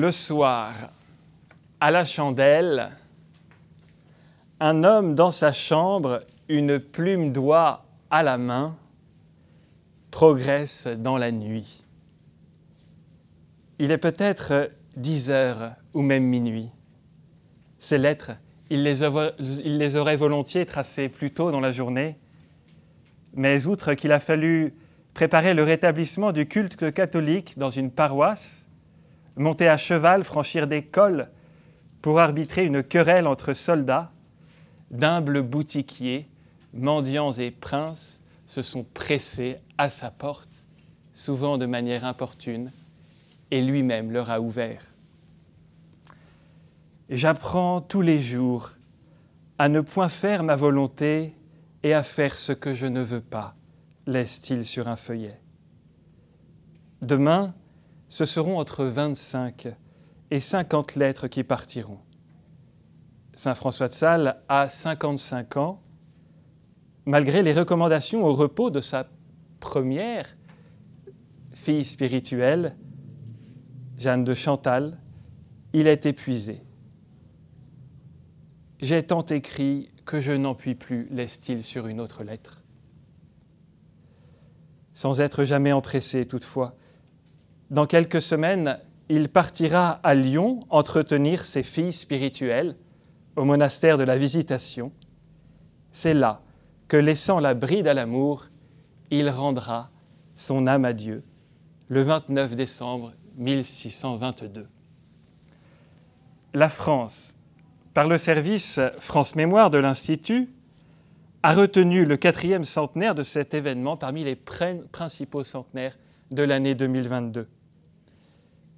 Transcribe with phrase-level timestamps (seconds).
[0.00, 0.72] Le soir,
[1.78, 2.88] à la chandelle,
[4.58, 8.74] un homme dans sa chambre, une plume d'oie à la main,
[10.10, 11.84] progresse dans la nuit.
[13.78, 16.70] Il est peut-être dix heures ou même minuit.
[17.78, 18.32] Ces lettres,
[18.70, 22.16] il les, il les aurait volontiers tracées plus tôt dans la journée,
[23.34, 24.72] mais outre qu'il a fallu
[25.12, 28.59] préparer le rétablissement du culte catholique dans une paroisse,
[29.40, 31.30] monter à cheval, franchir des cols
[32.02, 34.12] pour arbitrer une querelle entre soldats,
[34.90, 36.28] d'humbles boutiquiers,
[36.74, 40.66] mendiants et princes se sont pressés à sa porte,
[41.14, 42.70] souvent de manière importune,
[43.50, 44.82] et lui-même leur a ouvert.
[47.08, 48.72] J'apprends tous les jours
[49.58, 51.34] à ne point faire ma volonté
[51.82, 53.54] et à faire ce que je ne veux pas,
[54.06, 55.40] laisse-t-il sur un feuillet.
[57.00, 57.54] Demain,
[58.10, 59.68] ce seront entre 25
[60.30, 62.00] et 50 lettres qui partiront.
[63.34, 65.80] Saint François de Sales a 55 ans,
[67.06, 69.08] malgré les recommandations au repos de sa
[69.60, 70.26] première
[71.52, 72.76] fille spirituelle,
[73.96, 74.98] Jeanne de Chantal,
[75.72, 76.62] il est épuisé.
[78.80, 82.64] J'ai tant écrit que je n'en puis plus, laisse-t-il sur une autre lettre.
[84.94, 86.74] Sans être jamais empressé toutefois,
[87.70, 92.76] dans quelques semaines, il partira à Lyon entretenir ses filles spirituelles
[93.36, 94.92] au monastère de la Visitation.
[95.92, 96.42] C'est là
[96.88, 98.46] que, laissant la bride à l'amour,
[99.10, 99.90] il rendra
[100.34, 101.22] son âme à Dieu
[101.88, 104.66] le 29 décembre 1622.
[106.54, 107.36] La France,
[107.94, 110.50] par le service France Mémoire de l'Institut,
[111.42, 115.96] a retenu le quatrième centenaire de cet événement parmi les principaux centenaires
[116.30, 117.48] de l'année 2022.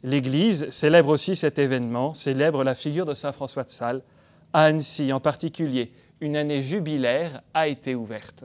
[0.05, 4.03] L'Église célèbre aussi cet événement, célèbre la figure de Saint François de Sales.
[4.53, 8.45] À Annecy en particulier, une année jubilaire a été ouverte.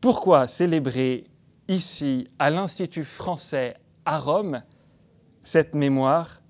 [0.00, 1.24] Pourquoi célébrer
[1.68, 4.62] ici, à l'Institut français à Rome,
[5.42, 6.40] cette mémoire?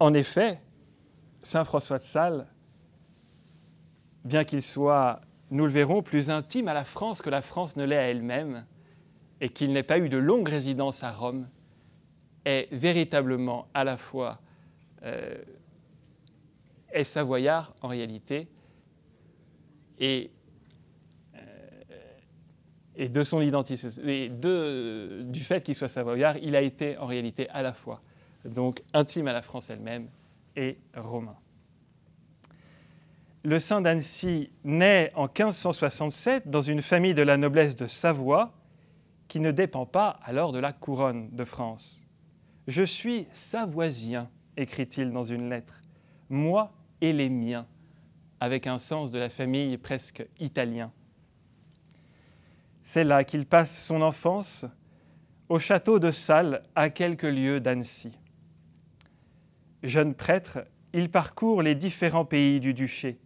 [0.00, 0.60] En effet,
[1.42, 2.46] Saint François de Sales,
[4.24, 7.84] bien qu'il soit, nous le verrons, plus intime à la France que la France ne
[7.84, 8.64] l'est à elle-même,
[9.40, 11.48] et qu'il n'ait pas eu de longue résidence à Rome,
[12.44, 14.40] est véritablement à la fois
[15.04, 15.36] euh,
[17.02, 18.48] savoyard en réalité,
[19.98, 20.30] et,
[21.34, 21.38] euh,
[22.96, 23.88] et de son identité,
[24.28, 28.02] de, du fait qu'il soit savoyard, il a été en réalité à la fois
[28.44, 30.08] donc intime à la France elle-même
[30.56, 31.36] et romain.
[33.42, 38.52] Le saint d'Annecy naît en 1567 dans une famille de la noblesse de Savoie
[39.34, 42.06] qui ne dépend pas alors de la couronne de France.
[42.68, 45.82] Je suis savoisien, écrit-il dans une lettre,
[46.28, 47.66] moi et les miens,
[48.38, 50.92] avec un sens de la famille presque italien.
[52.84, 54.66] C'est là qu'il passe son enfance,
[55.48, 58.16] au château de Salles, à quelques lieues d'Annecy.
[59.82, 60.60] Jeune prêtre,
[60.92, 63.18] il parcourt les différents pays du duché,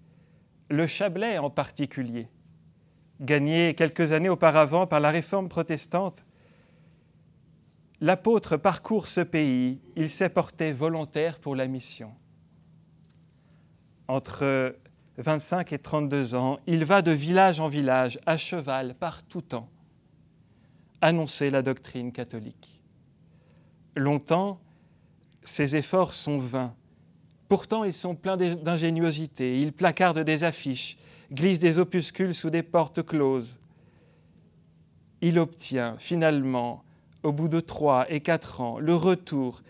[0.71, 2.29] le Chablais en particulier
[3.21, 6.25] gagné quelques années auparavant par la réforme protestante,
[8.01, 12.13] l'apôtre parcourt ce pays, il s'est porté volontaire pour la mission.
[14.07, 14.77] Entre
[15.19, 19.69] 25 et 32 ans, il va de village en village, à cheval, par tout temps,
[21.01, 22.81] annoncer la doctrine catholique.
[23.97, 24.61] Longtemps,
[25.43, 26.75] ses efforts sont vains.
[27.49, 29.57] Pourtant, ils sont pleins d'ingéniosité.
[29.57, 30.99] Il placarde des affiches,
[31.33, 33.59] glisse des opuscules sous des portes closes.
[35.21, 36.85] Il obtient finalement,
[37.23, 39.63] au bout de trois et quatre ans, le retour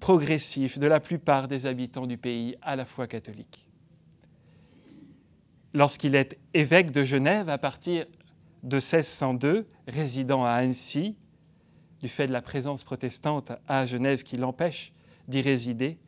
[0.00, 3.68] progressif de la plupart des habitants du pays à la foi catholique.
[5.72, 8.06] Lorsqu'il est évêque de Genève à partir
[8.62, 11.16] de 1602, résidant à Annecy,
[12.00, 14.92] du fait de la présence protestante à Genève qui l'empêche
[15.28, 15.98] d'y résider,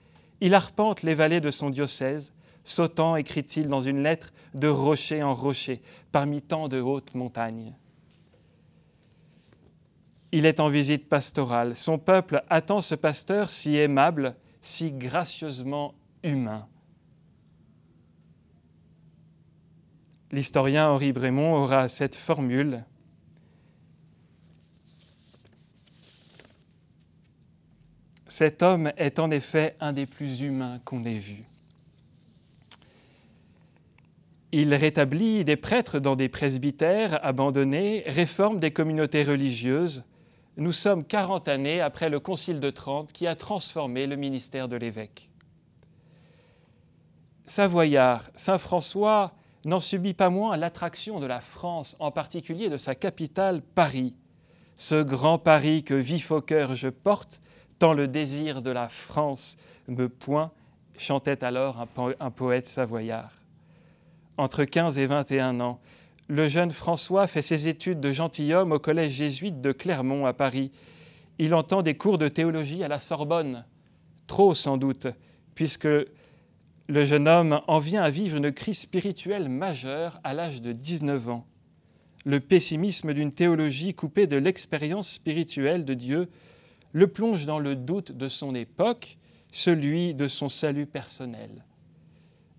[0.41, 2.35] il arpente les vallées de son diocèse
[2.65, 7.75] sautant, écrit-il dans une lettre, de rocher en rocher, parmi tant de hautes montagnes.
[10.33, 11.77] Il est en visite pastorale.
[11.77, 16.67] Son peuple attend ce pasteur si aimable, si gracieusement humain.
[20.31, 22.85] L'historien Henri Brémond aura cette formule
[28.27, 31.45] Cet homme est en effet un des plus humains qu'on ait vus.
[34.53, 40.05] Il rétablit des prêtres dans des presbytères abandonnés, réforme des communautés religieuses,
[40.59, 44.77] nous sommes 40 années après le Concile de Trente qui a transformé le ministère de
[44.77, 45.31] l'évêque.
[47.47, 49.33] Savoyard, Saint François
[49.65, 54.15] n'en subit pas moins l'attraction de la France, en particulier de sa capitale, Paris.
[54.75, 57.41] Ce grand Paris que vif au cœur je porte,
[57.79, 59.57] tant le désir de la France
[59.89, 60.53] me point,
[60.99, 61.89] chantait alors un,
[62.21, 63.33] un poète savoyard.
[64.39, 65.81] Entre 15 et 21 ans,
[66.29, 70.71] le jeune François fait ses études de gentilhomme au collège jésuite de Clermont à Paris.
[71.39, 73.67] Il entend des cours de théologie à la Sorbonne,
[74.27, 75.09] trop sans doute,
[75.55, 75.89] puisque
[76.89, 81.29] le jeune homme en vient à vivre une crise spirituelle majeure à l'âge de 19
[81.29, 81.47] ans.
[82.25, 86.29] Le pessimisme d'une théologie coupée de l'expérience spirituelle de Dieu
[86.93, 89.19] le plonge dans le doute de son époque,
[89.53, 91.65] celui de son salut personnel.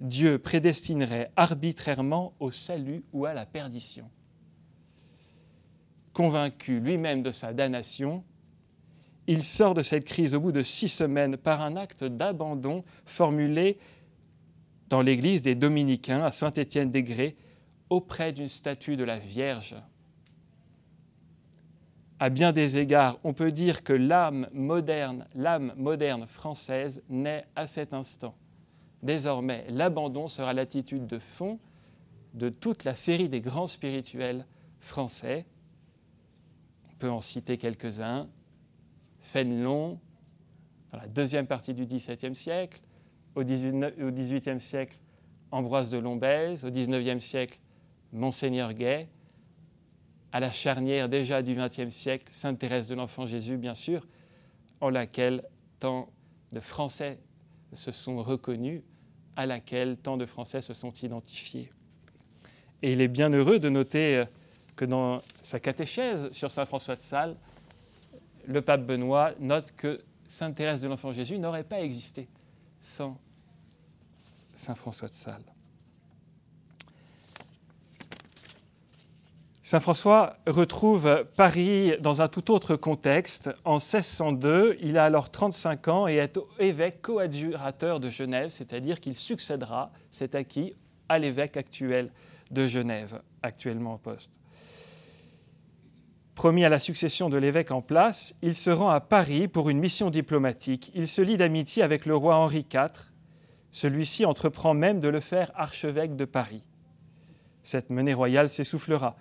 [0.03, 4.09] Dieu prédestinerait arbitrairement au salut ou à la perdition.
[6.11, 8.23] Convaincu lui-même de sa damnation,
[9.27, 13.79] il sort de cette crise au bout de six semaines par un acte d'abandon formulé
[14.89, 17.37] dans l'église des Dominicains à Saint-Étienne-des-Grès
[17.89, 19.77] auprès d'une statue de la Vierge.
[22.19, 27.67] À bien des égards, on peut dire que l'âme moderne, l'âme moderne française naît à
[27.67, 28.35] cet instant.
[29.03, 31.59] Désormais, l'abandon sera l'attitude de fond
[32.33, 34.47] de toute la série des grands spirituels
[34.79, 35.45] français.
[36.89, 38.29] On peut en citer quelques-uns.
[39.19, 39.99] Fénelon,
[40.89, 42.81] dans la deuxième partie du XVIIe siècle,
[43.35, 44.97] au XVIIIe siècle,
[45.51, 47.59] Ambroise de Lombez, au XIXe siècle,
[48.13, 49.09] Monseigneur Gay,
[50.31, 54.07] à la charnière déjà du XXe siècle, Sainte Thérèse de l'Enfant Jésus, bien sûr,
[54.79, 55.43] en laquelle
[55.79, 56.09] tant
[56.53, 57.19] de Français
[57.73, 58.81] se sont reconnus
[59.35, 61.71] à laquelle tant de Français se sont identifiés.
[62.81, 64.25] Et il est bien heureux de noter euh,
[64.75, 67.35] que dans sa catéchèse sur Saint François de Sales,
[68.47, 72.27] le pape Benoît note que Sainte Thérèse de l'Enfant Jésus n'aurait pas existé
[72.81, 73.17] sans
[74.53, 75.43] Saint François de Sales.
[79.73, 83.49] Saint François retrouve Paris dans un tout autre contexte.
[83.65, 89.15] En 1602, il a alors 35 ans et est évêque coadjurateur de Genève, c'est-à-dire qu'il
[89.15, 90.75] succédera, c'est acquis,
[91.09, 92.11] à l'évêque actuel
[92.51, 94.39] de Genève, actuellement en poste.
[96.35, 99.79] Promis à la succession de l'évêque en place, il se rend à Paris pour une
[99.79, 100.91] mission diplomatique.
[100.93, 102.91] Il se lie d'amitié avec le roi Henri IV.
[103.71, 106.61] Celui-ci entreprend même de le faire archevêque de Paris.
[107.63, 109.15] Cette menée royale s'essoufflera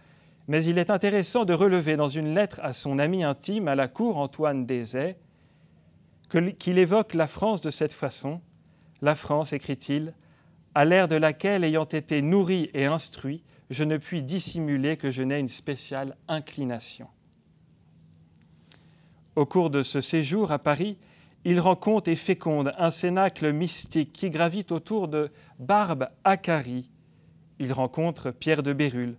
[0.48, 3.88] mais il est intéressant de relever dans une lettre à son ami intime à la
[3.88, 5.18] cour, Antoine Dézet,
[6.58, 8.40] qu'il évoque la France de cette façon.
[9.02, 10.14] La France, écrit-il,
[10.74, 15.22] à l'ère de laquelle, ayant été nourri et instruit, je ne puis dissimuler que je
[15.22, 17.08] n'ai une spéciale inclination.
[19.36, 20.98] Au cours de ce séjour à Paris,
[21.44, 26.90] il rencontre et féconde un cénacle mystique qui gravite autour de Barbe Acari.
[27.58, 29.16] Il rencontre Pierre de Bérulle,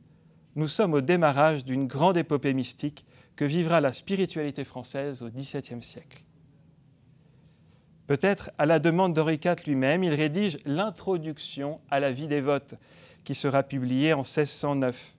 [0.55, 3.05] nous sommes au démarrage d'une grande épopée mystique
[3.35, 6.23] que vivra la spiritualité française au XVIIe siècle.
[8.07, 12.75] Peut-être à la demande d'Henri IV lui-même, il rédige l'introduction à la vie des votes,
[13.23, 15.15] qui sera publiée en 1609.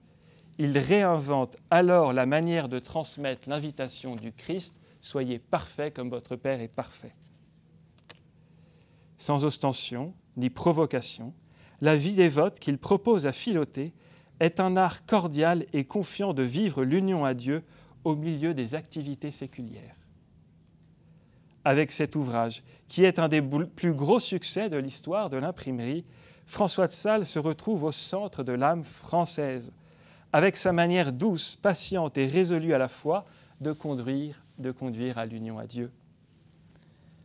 [0.59, 6.61] Il réinvente alors la manière de transmettre l'invitation du Christ Soyez parfait comme votre Père
[6.61, 7.13] est parfait.
[9.19, 11.31] Sans ostension ni provocation,
[11.79, 13.93] la vie des votes qu'il propose à Philoté
[14.39, 17.63] est un art cordial et confiant de vivre l'union à Dieu
[18.03, 19.97] au milieu des activités séculières.
[21.63, 26.05] Avec cet ouvrage, qui est un des plus gros succès de l'histoire de l'imprimerie,
[26.45, 29.73] François de Sales se retrouve au centre de l'âme française,
[30.31, 33.25] avec sa manière douce, patiente et résolue à la fois
[33.61, 35.91] de conduire, de conduire à l'union à Dieu.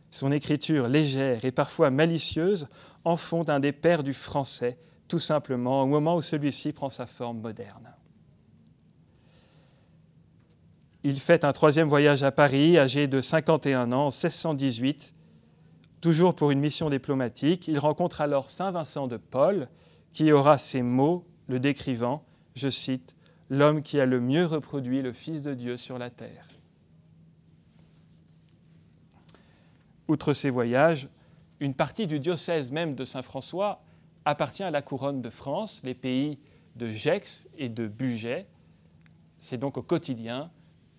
[0.09, 2.67] Son écriture légère et parfois malicieuse
[3.05, 4.77] en font un des pères du français
[5.11, 7.93] tout simplement au moment où celui-ci prend sa forme moderne.
[11.03, 15.13] Il fait un troisième voyage à Paris, âgé de 51 ans, en 1618,
[15.99, 17.67] toujours pour une mission diplomatique.
[17.67, 19.67] Il rencontre alors Saint Vincent de Paul,
[20.13, 22.23] qui aura ces mots le décrivant,
[22.55, 23.13] je cite,
[23.49, 26.47] L'homme qui a le mieux reproduit le Fils de Dieu sur la terre.
[30.07, 31.09] Outre ces voyages,
[31.59, 33.83] une partie du diocèse même de Saint François
[34.25, 36.39] appartient à la couronne de France, les pays
[36.75, 38.47] de Gex et de Bugey.
[39.39, 40.51] C'est donc au quotidien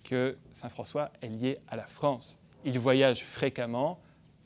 [0.03, 2.39] que Saint François est lié à la France.
[2.65, 4.01] Il voyage fréquemment,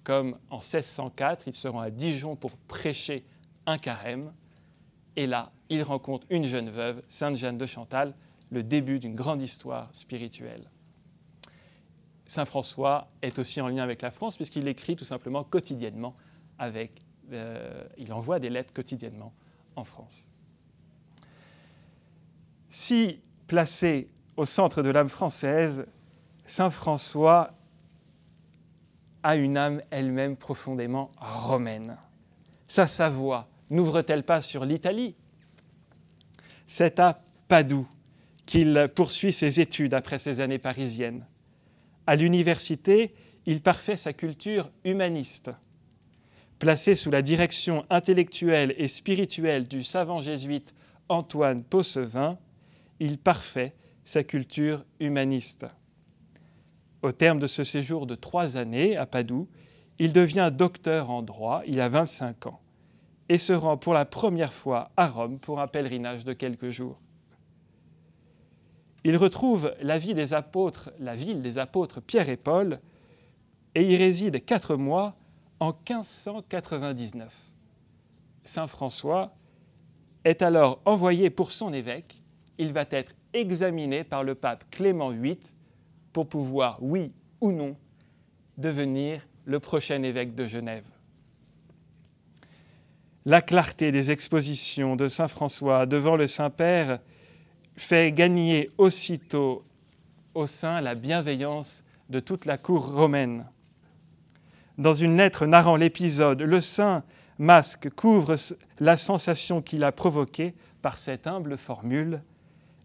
[0.04, 3.24] comme en 1604, il se rend à Dijon pour prêcher
[3.66, 4.32] un carême.
[5.16, 8.14] Et là, il rencontre une jeune veuve, Sainte Jeanne de Chantal,
[8.50, 10.70] le début d'une grande histoire spirituelle.
[12.26, 16.14] Saint François est aussi en lien avec la France puisqu'il écrit tout simplement quotidiennement
[16.58, 17.00] avec,
[17.32, 19.32] euh, il envoie des lettres quotidiennement
[19.74, 20.28] en France.
[22.70, 25.86] Si placé au centre de l'âme française,
[26.44, 27.52] Saint François
[29.22, 31.96] a une âme elle-même profondément romaine.
[32.68, 35.16] Sa Savoie n'ouvre-t-elle pas sur l'Italie?
[36.66, 37.88] C'est à Padoue
[38.44, 41.26] qu'il poursuit ses études après ses années parisiennes.
[42.06, 43.14] À l'université,
[43.46, 45.50] il parfait sa culture humaniste.
[46.58, 50.74] Placé sous la direction intellectuelle et spirituelle du savant jésuite
[51.08, 52.38] Antoine Possevin,
[52.98, 55.66] il parfait sa culture humaniste.
[57.02, 59.48] Au terme de ce séjour de trois années à Padoue,
[59.98, 62.60] il devient docteur en droit, il a 25 ans,
[63.28, 66.98] et se rend pour la première fois à Rome pour un pèlerinage de quelques jours.
[69.04, 72.80] Il retrouve la vie des apôtres, la ville des apôtres Pierre et Paul,
[73.74, 75.16] et y réside quatre mois
[75.60, 77.34] en 1599.
[78.44, 79.34] Saint François
[80.24, 82.22] est alors envoyé pour son évêque.
[82.58, 85.38] Il va être examiné par le pape Clément VIII
[86.12, 87.76] pour pouvoir, oui ou non,
[88.56, 90.86] devenir le prochain évêque de Genève.
[93.24, 97.00] La clarté des expositions de Saint François devant le Saint-Père
[97.76, 99.64] fait gagner aussitôt
[100.34, 103.44] au sein la bienveillance de toute la cour romaine.
[104.78, 107.02] Dans une lettre narrant l'épisode, le saint
[107.38, 108.36] masque couvre
[108.78, 112.22] la sensation qu'il a provoquée par cette humble formule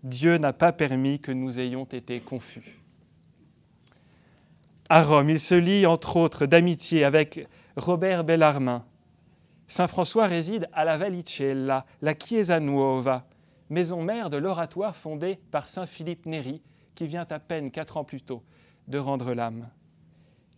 [0.03, 2.79] Dieu n'a pas permis que nous ayons été confus.
[4.89, 8.83] À Rome, il se lie entre autres d'amitié avec Robert Bellarmin.
[9.67, 13.27] Saint François réside à la Vallicella, la Chiesa Nuova,
[13.69, 16.61] maison mère de l'oratoire fondé par saint Philippe Néri,
[16.95, 18.43] qui vient à peine quatre ans plus tôt
[18.87, 19.69] de rendre l'âme.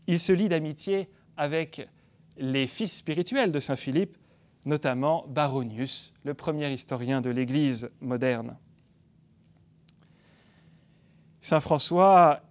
[0.07, 1.87] Il se lie d'amitié avec
[2.37, 4.17] les fils spirituels de saint Philippe,
[4.65, 8.57] notamment Baronius, le premier historien de l'Église moderne.
[11.41, 12.41] Saint François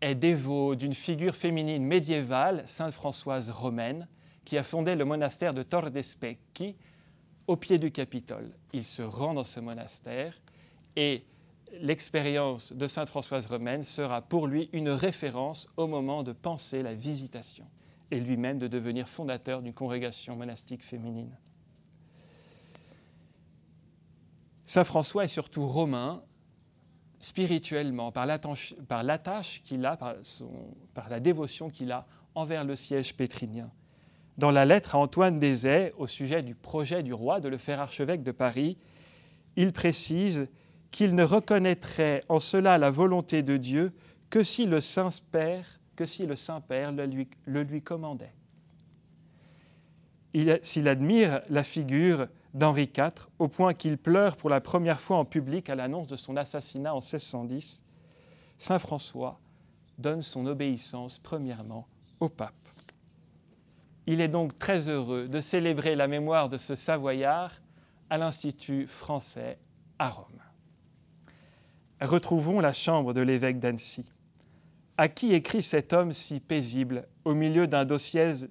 [0.00, 4.06] est dévot d'une figure féminine médiévale, Sainte Françoise romaine,
[4.44, 6.76] qui a fondé le monastère de Tor Specchi,
[7.46, 8.52] au pied du Capitole.
[8.72, 10.38] Il se rend dans ce monastère
[10.94, 11.24] et
[11.80, 16.94] l'expérience de Sainte Françoise romaine sera pour lui une référence au moment de penser la
[16.94, 17.66] visitation
[18.10, 21.36] et lui-même de devenir fondateur d'une congrégation monastique féminine.
[24.62, 26.22] Saint François est surtout romain
[27.20, 33.70] spirituellement, par l'attache qu'il a, par, la dévotion qu'il a envers le siège pétrinien
[34.38, 37.80] dans la lettre à Antoine Désay au sujet du projet du roi de le faire
[37.80, 38.78] archevêque de Paris,
[39.56, 40.48] il précise
[40.92, 43.92] qu'il ne reconnaîtrait en cela la volonté de Dieu
[44.30, 48.32] que si le Saint-Père, que si le Saint-Père le lui, le lui commandait.
[50.62, 55.24] S'il admire la figure d'Henri IV au point qu'il pleure pour la première fois en
[55.24, 57.84] public à l'annonce de son assassinat en 1610,
[58.58, 59.40] Saint François
[59.98, 61.88] donne son obéissance premièrement
[62.20, 62.54] au pape.
[64.06, 67.60] Il est donc très heureux de célébrer la mémoire de ce Savoyard
[68.08, 69.58] à l'Institut français
[69.98, 70.42] à Rome.
[72.00, 74.06] Retrouvons la chambre de l'évêque d'Annecy.
[75.00, 78.50] À qui écrit cet homme si paisible au milieu d'un diocèse,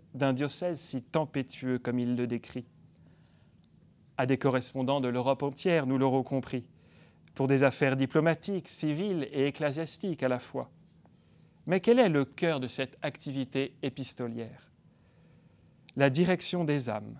[0.75, 2.65] si tempétueux comme il le décrit?
[4.15, 6.65] À des correspondants de l'Europe entière, nous l'aurons compris,
[7.35, 10.71] pour des affaires diplomatiques, civiles et ecclésiastiques à la fois.
[11.65, 14.71] Mais quel est le cœur de cette activité épistolière?
[15.97, 17.19] La direction des âmes.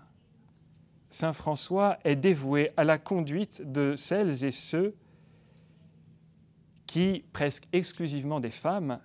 [1.10, 4.96] Saint François est dévoué à la conduite de celles et ceux
[6.86, 8.98] qui, presque exclusivement des femmes,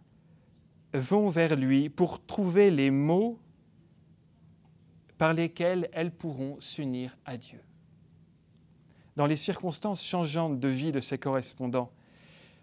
[0.94, 3.40] vont vers lui pour trouver les mots
[5.18, 7.60] par lesquels elles pourront s'unir à Dieu.
[9.16, 11.92] Dans les circonstances changeantes de vie de ses correspondants,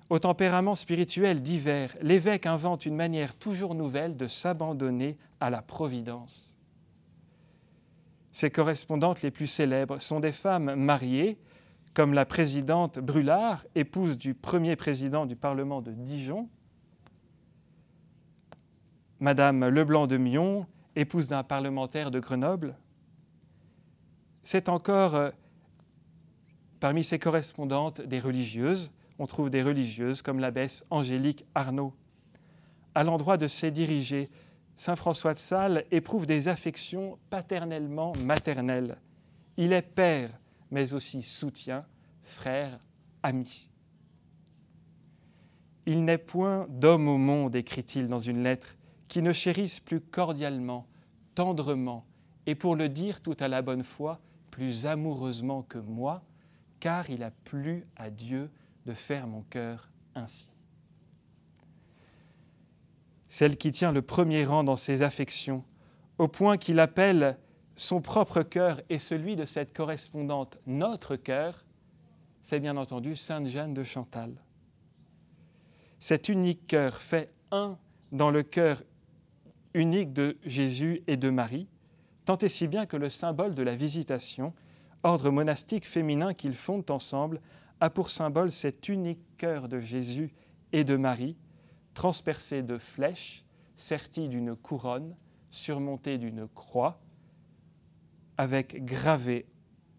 [0.09, 6.57] au tempérament spirituel divers, l'évêque invente une manière toujours nouvelle de s'abandonner à la providence.
[8.33, 11.39] Ses correspondantes les plus célèbres sont des femmes mariées,
[11.95, 16.49] comme la présidente Brulard, épouse du premier président du Parlement de Dijon,
[19.21, 22.75] Madame Leblanc de Mion, épouse d'un parlementaire de Grenoble.
[24.43, 25.31] C'est encore euh,
[26.81, 28.93] parmi ses correspondantes des religieuses.
[29.19, 31.93] On trouve des religieuses comme l'abbesse Angélique Arnaud.
[32.95, 34.31] À l'endroit de ses dirigés,
[34.75, 38.97] Saint François de Sales éprouve des affections paternellement maternelles.
[39.59, 40.31] Il est père,
[40.71, 41.85] mais aussi soutien,
[42.23, 42.81] frère,
[43.23, 43.69] ami.
[45.85, 48.79] Il n'est point d'homme au monde, écrit-il dans une lettre,
[49.11, 50.87] qui ne chérisse plus cordialement,
[51.35, 52.07] tendrement,
[52.47, 54.21] et pour le dire tout à la bonne foi,
[54.53, 56.23] plus amoureusement que moi,
[56.79, 58.51] car il a plu à Dieu
[58.87, 60.49] de faire mon cœur ainsi.
[63.29, 65.65] Celle qui tient le premier rang dans ses affections,
[66.19, 67.37] au point qu'il appelle
[67.75, 71.65] son propre cœur et celui de cette correspondante notre cœur,
[72.43, 74.33] c'est bien entendu Sainte Jeanne de Chantal.
[75.99, 77.77] Cet unique cœur fait un
[78.13, 78.83] dans le cœur
[79.75, 81.69] unique de Jésus et de Marie,
[82.25, 84.53] tant et si bien que le symbole de la visitation,
[85.03, 87.41] ordre monastique féminin qu'ils fondent ensemble,
[87.81, 90.33] a pour symbole cet unique cœur de Jésus
[90.73, 91.37] et de Marie,
[91.95, 93.45] transpercé de flèches,
[93.77, 95.17] serti d'une couronne,
[95.51, 97.01] surmonté d'une croix,
[98.37, 99.47] avec gravé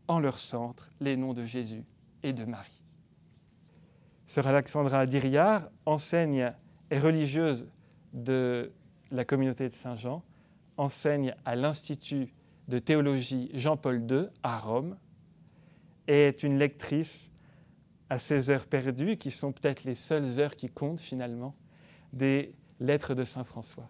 [0.08, 1.84] en leur centre les noms de Jésus
[2.24, 2.82] et de Marie.
[4.28, 6.54] Sœur Alexandra Diriard enseigne,
[6.90, 7.68] est religieuse
[8.14, 8.72] de
[9.12, 10.24] la communauté de Saint-Jean,
[10.78, 12.34] enseigne à l'Institut
[12.68, 14.98] de théologie Jean-Paul II à Rome
[16.08, 17.32] et est une lectrice
[18.10, 21.56] à ces heures perdues, qui sont peut-être les seules heures qui comptent finalement,
[22.12, 23.90] des lettres de Saint François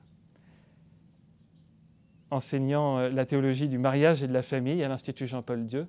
[2.32, 5.86] enseignant euh, la théologie du mariage et de la famille à l'Institut Jean-Paul II,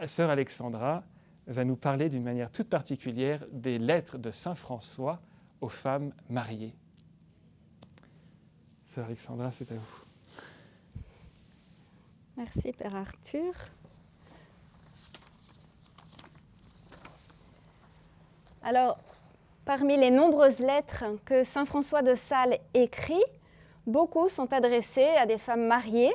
[0.00, 1.04] euh, sœur Alexandra
[1.46, 5.20] va nous parler d'une manière toute particulière des lettres de Saint François
[5.60, 6.74] aux femmes mariées.
[9.04, 10.04] Alexandra, c'est à vous.
[12.36, 13.52] Merci Père Arthur.
[18.62, 18.98] Alors,
[19.64, 23.24] parmi les nombreuses lettres que Saint François de Sales écrit,
[23.88, 26.12] Beaucoup sont adressés à des femmes mariées,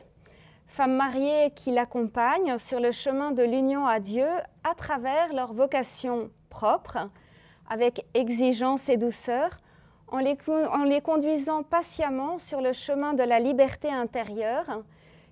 [0.67, 4.27] femmes mariées qui l'accompagnent sur le chemin de l'union à Dieu
[4.63, 7.09] à travers leur vocation propre,
[7.67, 9.59] avec exigence et douceur,
[10.13, 14.83] en les, conduisant patiemment sur le chemin de la liberté intérieure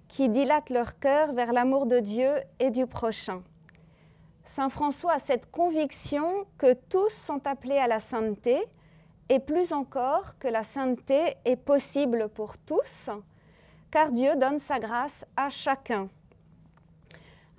[0.08, 3.44] qui dilate leur cœur vers l'amour de Dieu et du prochain.
[4.44, 8.58] Saint François a cette conviction que tous sont appelés à la sainteté,
[9.30, 13.10] et plus encore que la sainteté est possible pour tous,
[13.92, 16.10] car Dieu donne sa grâce à chacun.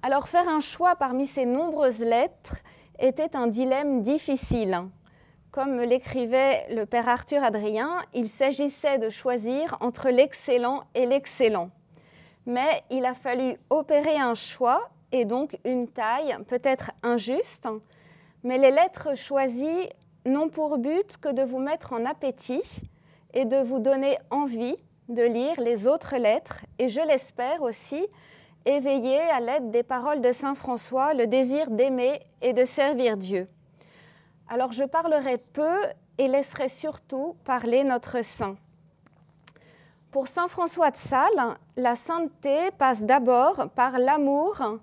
[0.03, 2.57] Alors faire un choix parmi ces nombreuses lettres
[2.99, 4.89] était un dilemme difficile.
[5.53, 11.69] Comme l'écrivait le père Arthur Adrien, il s'agissait de choisir entre l'excellent et l'excellent.
[12.47, 17.69] Mais il a fallu opérer un choix et donc une taille peut-être injuste,
[18.43, 19.91] mais les lettres choisies
[20.25, 22.81] n'ont pour but que de vous mettre en appétit
[23.35, 24.77] et de vous donner envie
[25.11, 28.07] de lire les autres lettres et, je l'espère aussi,
[28.65, 33.49] éveiller à l'aide des paroles de Saint François le désir d'aimer et de servir Dieu.
[34.55, 35.79] Alors je parlerai peu
[36.19, 38.57] et laisserai surtout parler notre saint.
[40.11, 44.79] Pour Saint François de Sales, la sainteté passe d'abord par l'amour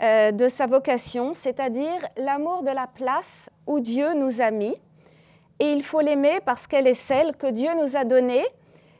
[0.00, 4.76] euh, de sa vocation, c'est-à-dire l'amour de la place où Dieu nous a mis.
[5.58, 8.46] Et il faut l'aimer parce qu'elle est celle que Dieu nous a donnée,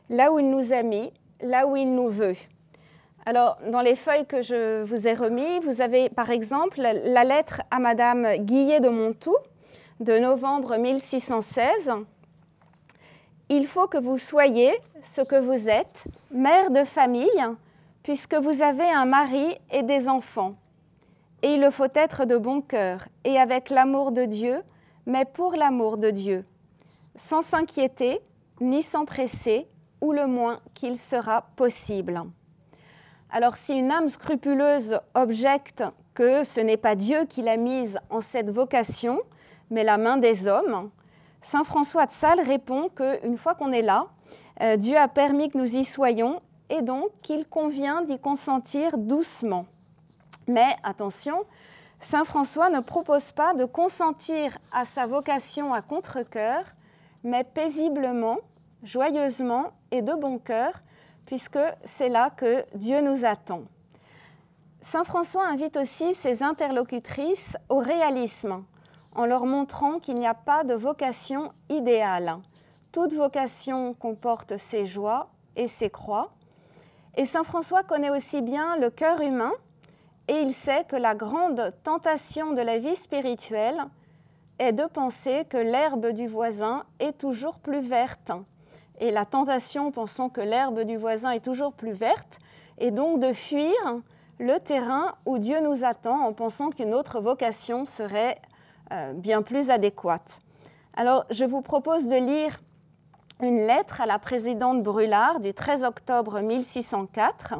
[0.09, 2.35] là où il nous a mis, là où il nous veut.
[3.25, 7.61] Alors, dans les feuilles que je vous ai remis, vous avez par exemple la lettre
[7.71, 9.33] à Madame Guillet de Montou
[9.99, 11.91] de novembre 1616.
[13.49, 14.71] Il faut que vous soyez
[15.03, 17.45] ce que vous êtes, mère de famille,
[18.03, 20.55] puisque vous avez un mari et des enfants
[21.41, 24.61] et il le faut être de bon cœur et avec l'amour de Dieu,
[25.05, 26.45] mais pour l'amour de Dieu,
[27.15, 28.19] sans s'inquiéter
[28.61, 29.67] ni s'empresser,
[30.01, 32.21] ou le moins qu'il sera possible.
[33.31, 35.83] Alors si une âme scrupuleuse objecte
[36.13, 39.19] que ce n'est pas Dieu qui l'a mise en cette vocation,
[39.69, 40.89] mais la main des hommes,
[41.41, 44.07] Saint François de Sales répond qu'une fois qu'on est là,
[44.61, 49.65] euh, Dieu a permis que nous y soyons et donc qu'il convient d'y consentir doucement.
[50.47, 51.45] Mais attention,
[51.99, 56.63] Saint François ne propose pas de consentir à sa vocation à contre-cœur,
[57.23, 58.37] mais paisiblement,
[58.83, 60.71] joyeusement et de bon cœur,
[61.25, 63.63] puisque c'est là que Dieu nous attend.
[64.81, 68.63] Saint François invite aussi ses interlocutrices au réalisme,
[69.19, 72.37] en leur montrant qu'il n'y a pas de vocation idéale.
[72.93, 75.27] Toute vocation comporte ses joies
[75.57, 76.31] et ses croix.
[77.17, 79.51] Et Saint François connaît aussi bien le cœur humain
[80.29, 83.83] et il sait que la grande tentation de la vie spirituelle
[84.57, 88.31] est de penser que l'herbe du voisin est toujours plus verte.
[89.01, 92.39] Et la tentation, pensant que l'herbe du voisin est toujours plus verte,
[92.77, 93.75] est donc de fuir
[94.39, 98.37] le terrain où Dieu nous attend en pensant qu'une autre vocation serait
[99.15, 100.41] bien plus adéquate.
[100.95, 102.59] Alors, je vous propose de lire
[103.41, 107.53] une lettre à la présidente Brulard du 13 octobre 1604,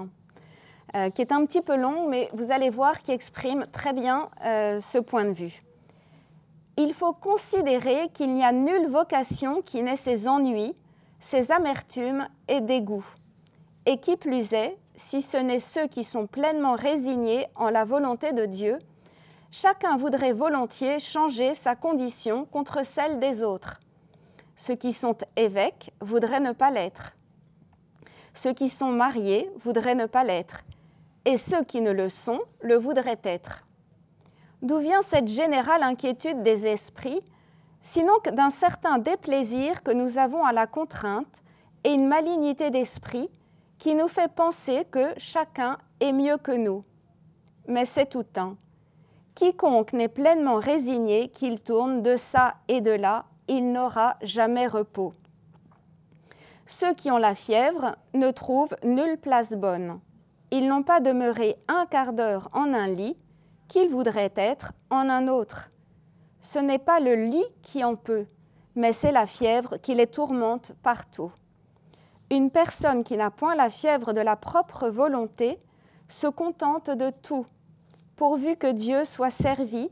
[0.96, 4.30] euh, qui est un petit peu long, mais vous allez voir qui exprime très bien
[4.44, 5.63] euh, ce point de vue.
[6.76, 10.74] Il faut considérer qu'il n'y a nulle vocation qui n'ait ses ennuis,
[11.20, 13.08] ses amertumes et dégoûts.
[13.86, 18.34] Et qui plus est, si ce n'est ceux qui sont pleinement résignés en la volonté
[18.34, 18.80] de Dieu,
[19.52, 23.80] chacun voudrait volontiers changer sa condition contre celle des autres.
[24.56, 27.16] Ceux qui sont évêques voudraient ne pas l'être.
[28.34, 30.62] Ceux qui sont mariés voudraient ne pas l'être.
[31.26, 33.66] Et ceux qui ne le sont le voudraient être.
[34.62, 37.22] D'où vient cette générale inquiétude des esprits,
[37.82, 41.42] sinon d'un certain déplaisir que nous avons à la contrainte
[41.84, 43.30] et une malignité d'esprit
[43.78, 46.82] qui nous fait penser que chacun est mieux que nous.
[47.68, 48.58] Mais c'est tout un.
[49.39, 55.13] Quiconque n'est pleinement résigné qu'il tourne de ça et de là, il n'aura jamais repos.
[56.67, 60.02] Ceux qui ont la fièvre ne trouvent nulle place bonne.
[60.52, 63.15] Ils n'ont pas demeuré un quart d'heure en un lit
[63.69, 65.69] qu'ils voudraient être en un autre.
[66.41, 68.25] Ce n'est pas le lit qui en peut,
[68.75, 71.32] mais c'est la fièvre qui les tourmente partout.
[72.30, 75.58] Une personne qui n'a point la fièvre de la propre volonté
[76.10, 77.45] se contente de tout
[78.19, 79.89] pourvu que Dieu soit servi,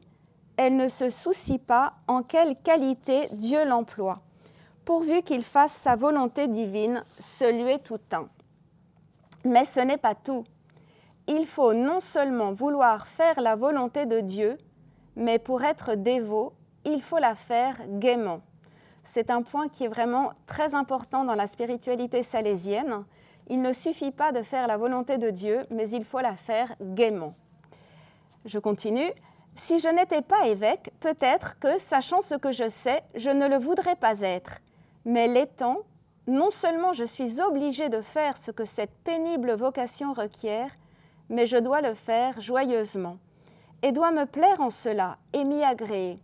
[0.58, 4.20] elle ne se soucie pas en quelle qualité Dieu l'emploie,
[4.84, 8.28] pourvu qu'il fasse sa volonté divine, celui tout un.
[9.46, 10.44] Mais ce n'est pas tout.
[11.30, 14.58] Il faut non seulement vouloir faire la volonté de Dieu,
[15.16, 16.52] mais pour être dévot,
[16.84, 18.42] il faut la faire gaiement.
[19.06, 23.06] C'est un point qui est vraiment très important dans la spiritualité salésienne.
[23.48, 26.76] Il ne suffit pas de faire la volonté de Dieu, mais il faut la faire
[26.82, 27.34] gaiement.
[28.46, 29.12] Je continue.
[29.56, 33.58] Si je n'étais pas évêque, peut-être que, sachant ce que je sais, je ne le
[33.58, 34.60] voudrais pas être.
[35.06, 35.80] Mais l'étant,
[36.28, 40.72] non seulement je suis obligé de faire ce que cette pénible vocation requiert,
[41.30, 43.18] mais je dois le faire joyeusement,
[43.82, 46.18] et dois me plaire en cela et m'y agréer.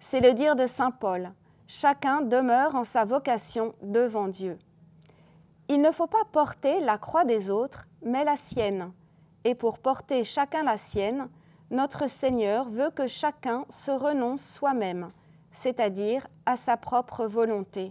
[0.00, 1.32] C'est le dire de Saint Paul,
[1.66, 4.58] chacun demeure en sa vocation devant Dieu.
[5.68, 8.92] Il ne faut pas porter la croix des autres, mais la sienne,
[9.44, 11.28] et pour porter chacun la sienne,
[11.70, 15.10] notre Seigneur veut que chacun se renonce soi-même,
[15.50, 17.90] c'est-à-dire à sa propre volonté.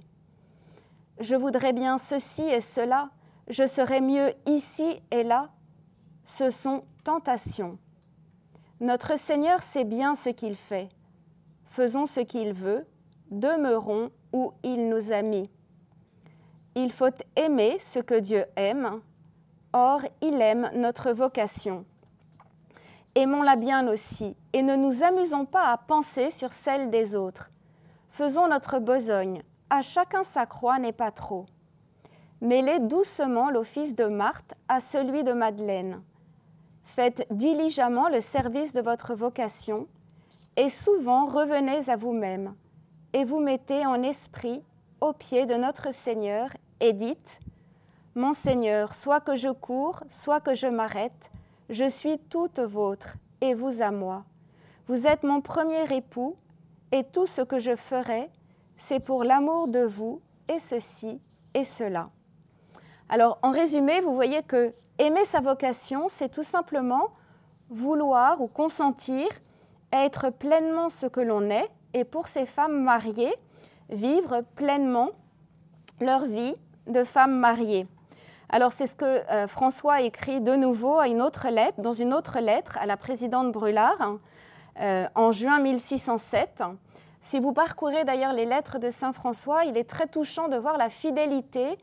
[1.20, 3.10] Je voudrais bien ceci et cela,
[3.48, 5.50] je serais mieux ici et là.
[6.26, 7.78] Ce sont tentations.
[8.80, 10.90] Notre Seigneur sait bien ce qu'il fait.
[11.66, 12.86] Faisons ce qu'il veut,
[13.32, 15.50] demeurons où il nous a mis.
[16.76, 19.02] Il faut aimer ce que Dieu aime,
[19.74, 21.86] Or, il aime notre vocation.
[23.16, 27.52] Aimons-la bien aussi, et ne nous amusons pas à penser sur celle des autres.
[28.10, 31.46] Faisons notre besogne, à chacun sa croix n'est pas trop.
[32.42, 36.04] Mêlez doucement l'office de Marthe à celui de Madeleine.
[36.84, 39.88] Faites diligemment le service de votre vocation,
[40.56, 42.56] et souvent revenez à vous-même,
[43.14, 44.64] et vous mettez en esprit
[45.02, 46.50] au pied de notre Seigneur,
[46.80, 47.40] et dites,
[48.18, 51.30] mon Seigneur, soit que je cours, soit que je m'arrête,
[51.70, 54.26] je suis toute vôtre et vous à moi.
[54.88, 56.36] Vous êtes mon premier époux
[56.92, 58.32] et tout ce que je ferai,
[58.76, 61.22] c'est pour l'amour de vous et ceci
[61.54, 62.06] et cela.
[63.08, 67.10] Alors, en résumé, vous voyez que aimer sa vocation, c'est tout simplement
[67.70, 69.28] vouloir ou consentir
[69.92, 73.34] à être pleinement ce que l'on est et pour ces femmes mariées,
[73.90, 75.10] vivre pleinement
[76.02, 76.56] leur vie
[76.88, 77.88] de femmes mariées.
[78.50, 82.14] Alors c'est ce que euh, François écrit de nouveau à une autre lettre, dans une
[82.14, 84.20] autre lettre à la présidente Brulard hein,
[84.80, 86.64] euh, en juin 1607.
[87.20, 90.78] Si vous parcourez d'ailleurs les lettres de Saint François, il est très touchant de voir
[90.78, 91.78] la fidélité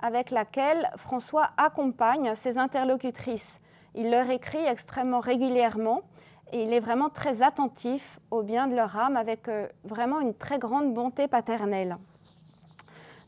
[0.00, 3.60] avec laquelle François accompagne ses interlocutrices.
[3.94, 6.02] Il leur écrit extrêmement régulièrement
[6.52, 10.34] et il est vraiment très attentif au bien de leur âme avec euh, vraiment une
[10.34, 11.96] très grande bonté paternelle.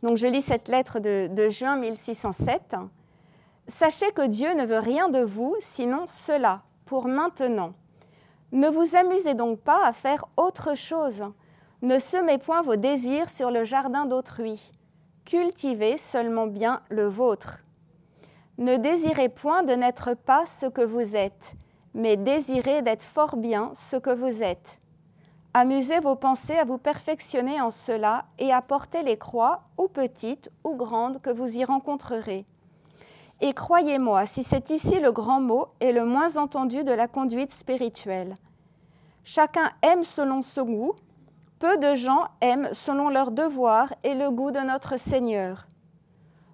[0.03, 2.77] Donc je lis cette lettre de, juin 1607.
[3.67, 7.75] Sachez que Dieu ne veut rien de vous, sinon cela, pour maintenant.
[8.53, 11.23] Ne vous amusez donc pas à faire autre chose.
[11.83, 14.73] Ne semez point vos désirs sur le jardin d'autrui.
[15.25, 17.59] Cultivez seulement bien le vôtre.
[18.59, 21.55] Ne désirez point de n'être pas ce que vous êtes,
[21.95, 24.81] mais désirez d'être fort bien ce que vous êtes.
[25.53, 30.49] Amusez vos pensées à vous perfectionner en cela et à porter les croix, ou petites
[30.63, 32.45] ou grandes, que vous y rencontrerez.
[33.41, 37.53] Et croyez-moi, si c'est ici le grand mot et le moins entendu de la conduite
[37.53, 38.37] spirituelle.
[39.25, 40.95] Chacun aime selon son goût,
[41.59, 45.67] peu de gens aiment selon leur devoir et le goût de notre Seigneur.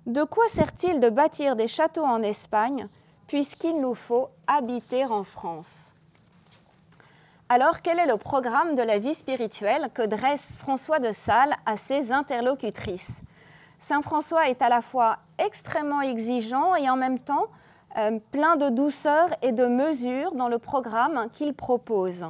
[0.07, 2.89] De quoi sert-il de bâtir des châteaux en Espagne
[3.27, 5.96] puisqu'il nous faut habiter en France?
[7.49, 11.77] Alors, quel est le programme de la vie spirituelle que dresse François de Sales à
[11.77, 13.21] ses interlocutrices?
[13.79, 17.47] Saint François est à la fois extrêmement exigeant et en même temps
[17.99, 22.25] euh, plein de douceur et de mesure dans le programme qu'il propose.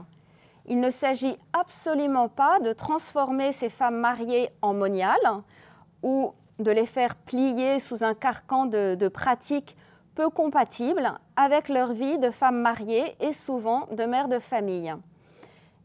[0.67, 5.17] Il ne s'agit absolument pas de transformer ces femmes mariées en moniales
[6.03, 9.79] ou de les faire plier sous un carcan de, de pratiques
[10.17, 14.93] peu compatibles avec leur vie de femmes mariées et souvent de mères de famille.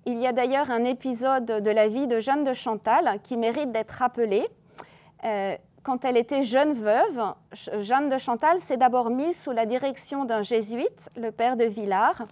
[0.05, 3.71] Il y a d'ailleurs un épisode de la vie de Jeanne de Chantal qui mérite
[3.71, 4.47] d'être rappelé.
[5.25, 7.21] Euh, quand elle était jeune veuve,
[7.79, 12.23] Jeanne de Chantal s'est d'abord mise sous la direction d'un jésuite, le père de Villars,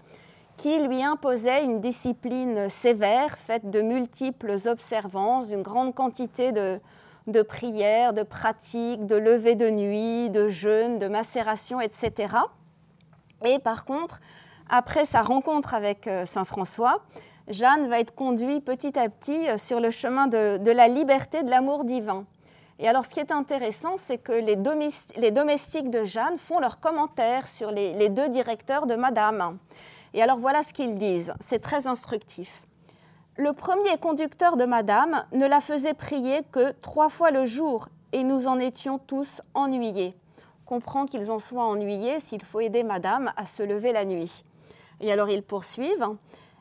[0.55, 6.79] qui lui imposait une discipline sévère, faite de multiples observances, d'une grande quantité de,
[7.31, 12.35] de prières, de pratiques, de levées de nuit, de jeûnes, de macération, etc.
[13.45, 14.19] Et par contre,
[14.69, 17.01] après sa rencontre avec euh, Saint François,
[17.47, 21.49] Jeanne va être conduite petit à petit euh, sur le chemin de, la liberté, de
[21.49, 22.25] l'amour divin.
[22.77, 27.49] Et alors, ce qui est intéressant, c'est que les, domestiques de Jeanne font leurs commentaires
[27.49, 29.57] sur les deux directeurs de Madame.
[30.13, 31.33] Et alors, voilà ce qu'ils disent.
[31.41, 32.63] C'est très instructif.
[33.41, 38.25] Le premier conducteur de Madame ne la faisait prier que trois fois le jour et
[38.25, 40.13] nous en étions tous ennuyés.
[40.65, 44.43] On comprend qu'ils en soient ennuyés s'il faut aider Madame à se lever la nuit.
[44.99, 46.17] Et alors ils poursuivent.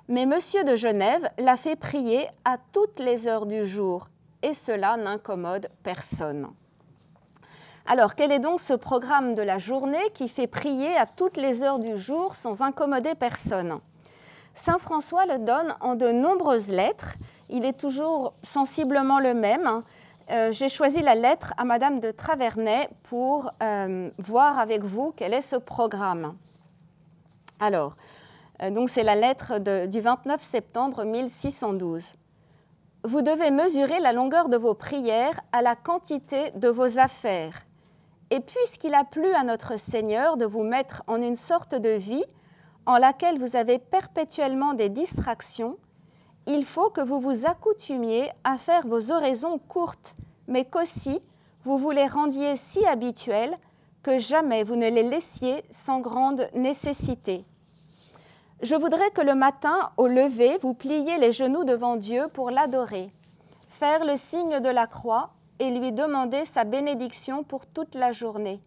[0.06, 4.06] Mais Monsieur de Genève l'a fait prier à toutes les heures du jour
[4.44, 6.46] et cela n'incommode personne.
[7.86, 11.64] Alors, quel est donc ce programme de la journée qui fait prier à toutes les
[11.64, 13.80] heures du jour sans incommoder personne?
[14.58, 17.14] Saint François le donne en de nombreuses lettres.
[17.48, 19.84] Il est toujours sensiblement le même.
[20.30, 25.32] Euh, j'ai choisi la lettre à Madame de Travernay pour euh, voir avec vous quel
[25.32, 26.36] est ce programme.
[27.60, 27.96] Alors,
[28.60, 32.14] euh, donc c'est la lettre du 29 septembre 1612.
[33.04, 37.62] Vous devez mesurer la longueur de vos prières à la quantité de vos affaires.
[38.30, 42.24] Et puisqu'il a plu à notre Seigneur de vous mettre en une sorte de vie
[42.88, 45.76] en laquelle vous avez perpétuellement des distractions,
[46.46, 50.14] il faut que vous vous accoutumiez à faire vos oraisons courtes,
[50.46, 51.20] mais qu'aussi
[51.64, 53.54] vous vous les rendiez si habituelles
[54.02, 57.44] que jamais vous ne les laissiez sans grande nécessité.
[58.62, 63.12] Je voudrais que le matin, au lever, vous pliez les genoux devant Dieu pour l'adorer,
[63.68, 68.62] faire le signe de la croix et lui demander sa bénédiction pour toute la journée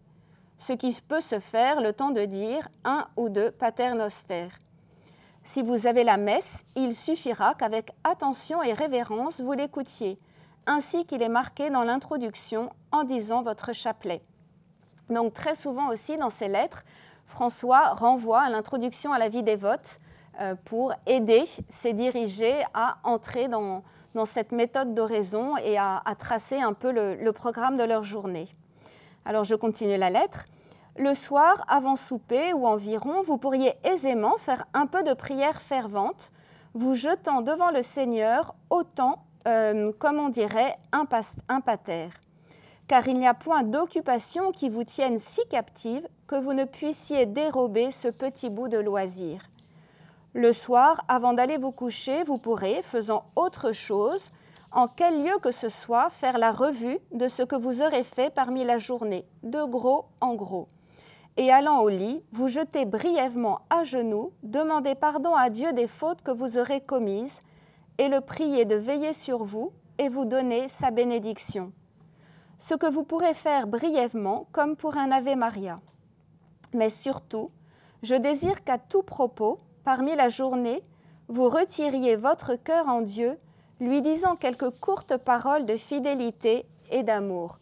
[0.62, 4.46] ce qui peut se faire le temps de dire un ou deux paternoster.
[5.42, 10.20] Si vous avez la messe, il suffira qu'avec attention et révérence vous l'écoutiez,
[10.68, 14.22] ainsi qu'il est marqué dans l'introduction en disant votre chapelet.
[15.10, 16.84] Donc très souvent aussi dans ces lettres,
[17.24, 19.98] François renvoie à l'introduction à la vie des votes
[20.40, 23.82] euh, pour aider ses dirigés à entrer dans,
[24.26, 28.46] cette méthode d'oraison et à, tracer un peu le programme de leur journée.
[29.24, 30.44] Alors je continue la lettre.
[30.96, 36.32] Le soir, avant souper ou environ, vous pourriez aisément faire un peu de prière fervente,
[36.74, 41.06] vous jetant devant le Seigneur autant, euh, comme on dirait, un,
[41.48, 42.08] un pater.
[42.88, 47.24] Car il n'y a point d'occupation qui vous tienne si captive que vous ne puissiez
[47.24, 49.40] dérober ce petit bout de loisir.
[50.34, 54.30] Le soir, avant d'aller vous coucher, vous pourrez, faisant autre chose,
[54.72, 58.32] en quel lieu que ce soit, faire la revue de ce que vous aurez fait
[58.32, 60.68] parmi la journée, de gros en gros.
[61.36, 66.22] Et allant au lit, vous jetez brièvement à genoux, demandez pardon à Dieu des fautes
[66.22, 67.40] que vous aurez commises,
[67.98, 71.72] et le priez de veiller sur vous et vous donner sa bénédiction.
[72.58, 75.76] Ce que vous pourrez faire brièvement, comme pour un Ave Maria.
[76.72, 77.50] Mais surtout,
[78.02, 80.82] je désire qu'à tout propos, parmi la journée,
[81.28, 83.38] vous retiriez votre cœur en Dieu
[83.82, 87.58] lui disant quelques courtes paroles de fidélité et d'amour.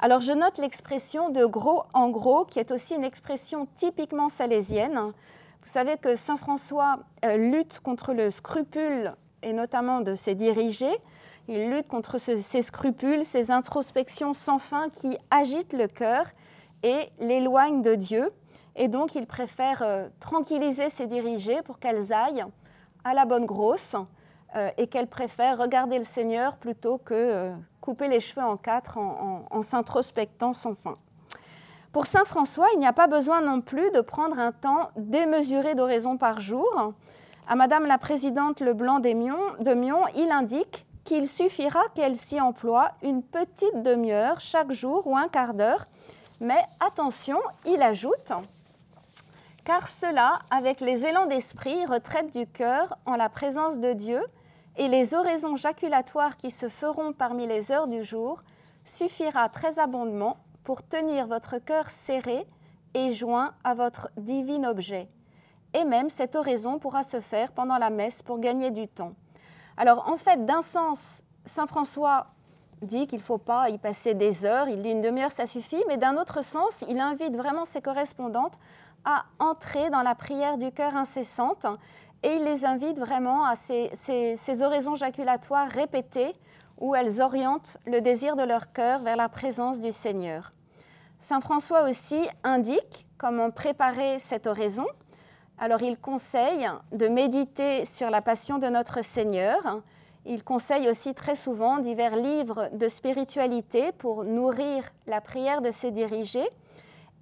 [0.00, 4.98] Alors je note l'expression de gros en gros, qui est aussi une expression typiquement salésienne.
[5.62, 10.96] Vous savez que Saint François euh, lutte contre le scrupule, et notamment de ses dirigés.
[11.46, 16.26] Il lutte contre ces scrupules, ces introspections sans fin qui agitent le cœur
[16.82, 18.32] et l'éloignent de Dieu.
[18.74, 22.44] Et donc il préfère euh, tranquilliser ses dirigés pour qu'elles aillent
[23.04, 23.94] à la bonne grosse
[24.56, 28.98] euh, et qu'elle préfère regarder le Seigneur plutôt que euh, couper les cheveux en quatre
[28.98, 30.94] en, s'introspectant sans fin.
[31.92, 35.74] Pour Saint François, il n'y a pas besoin non plus de prendre un temps démesuré
[35.74, 36.94] d'oraison par jour.
[37.48, 43.22] À Madame la Présidente Leblanc de Mion, il indique qu'il suffira qu'elle s'y emploie une
[43.22, 45.84] petite demi-heure chaque jour ou un quart d'heure.
[46.40, 48.32] Mais attention, il ajoute,
[49.64, 54.20] car cela, avec les élans d'esprit, retraite du cœur en la présence de Dieu,
[54.76, 58.42] et les oraisons jaculatoires qui se feront parmi les heures du jour,
[58.84, 62.46] suffira très abondamment pour tenir votre cœur serré
[62.94, 65.08] et joint à votre divin objet.
[65.74, 69.12] Et même cette oraison pourra se faire pendant la messe pour gagner du temps.
[69.76, 72.26] Alors en fait, d'un sens, Saint François
[72.82, 75.82] dit qu'il ne faut pas y passer des heures, il dit une demi-heure ça suffit,
[75.86, 78.58] mais d'un autre sens, il invite vraiment ses correspondantes
[79.04, 81.66] à entrer dans la prière du cœur incessante
[82.22, 86.34] et il les invite vraiment à ces, ces oraisons jaculatoires répétées
[86.78, 90.50] où elles orientent le désir de leur cœur vers la présence du Seigneur.
[91.18, 94.86] Saint François aussi indique comment préparer cette oraison.
[95.58, 99.82] Alors il conseille de méditer sur la passion de notre Seigneur.
[100.24, 105.90] Il conseille aussi très souvent divers livres de spiritualité pour nourrir la prière de ses
[105.90, 106.48] dirigés.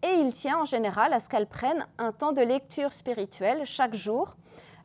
[0.05, 3.95] Et il tient en général à ce qu'elles prennent un temps de lecture spirituelle chaque
[3.95, 4.37] jour.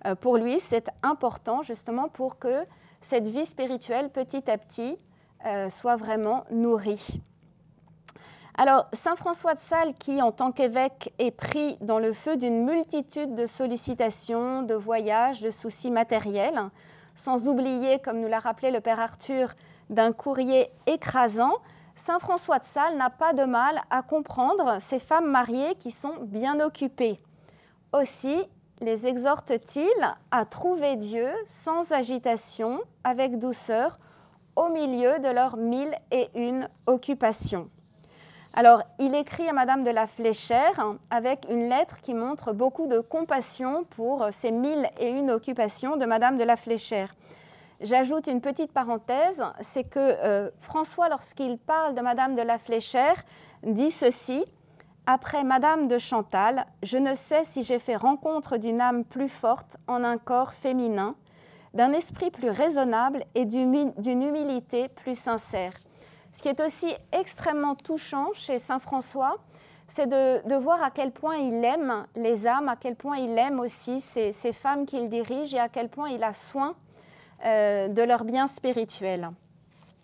[0.05, 2.65] Euh, pour lui, c'est important justement pour que
[3.01, 4.97] cette vie spirituelle, petit à petit,
[5.45, 7.21] euh, soit vraiment nourrie.
[8.55, 12.63] Alors, Saint François de Sales, qui en tant qu'évêque est pris dans le feu d'une
[12.65, 16.61] multitude de sollicitations, de voyages, de soucis matériels,
[17.15, 19.53] sans oublier, comme nous l'a rappelé le Père Arthur,
[19.89, 21.53] d'un courrier écrasant,
[21.95, 26.15] Saint François de Sales n'a pas de mal à comprendre ces femmes mariées qui sont
[26.21, 27.19] bien occupées.
[27.91, 28.43] Aussi,
[28.81, 33.97] les exhorte-t-il à trouver Dieu sans agitation, avec douceur,
[34.55, 37.69] au milieu de leurs mille et une occupations?
[38.55, 42.99] Alors, il écrit à Madame de la Fléchère avec une lettre qui montre beaucoup de
[42.99, 47.09] compassion pour ces mille et une occupations de Madame de la Fléchère.
[47.81, 53.23] J'ajoute une petite parenthèse, c'est que euh, François, lorsqu'il parle de Madame de la Fléchère,
[53.63, 54.45] dit ceci
[55.05, 59.75] Après Madame de Chantal, je ne sais si j'ai fait rencontre d'une âme plus forte
[59.87, 61.15] en un corps féminin,
[61.73, 65.73] d'un esprit plus raisonnable et d'une humilité plus sincère.
[66.31, 69.35] Ce qui est aussi extrêmement touchant chez Saint François,
[69.89, 73.59] c'est de, voir à quel point il aime les âmes, à quel point il aime
[73.59, 76.75] aussi ces, femmes qu'il dirige et à quel point il a soin
[77.43, 79.31] euh, de leur bien spirituel.